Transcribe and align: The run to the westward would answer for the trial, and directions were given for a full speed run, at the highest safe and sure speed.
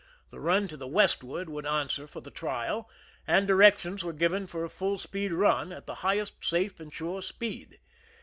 The 0.31 0.39
run 0.39 0.67
to 0.69 0.75
the 0.77 0.87
westward 0.87 1.47
would 1.47 1.67
answer 1.67 2.07
for 2.07 2.21
the 2.21 2.31
trial, 2.31 2.89
and 3.27 3.45
directions 3.45 4.03
were 4.03 4.13
given 4.13 4.47
for 4.47 4.63
a 4.63 4.67
full 4.69 4.97
speed 4.97 5.31
run, 5.31 5.71
at 5.71 5.85
the 5.85 5.93
highest 6.01 6.43
safe 6.43 6.79
and 6.79 6.91
sure 6.91 7.21
speed. 7.21 7.79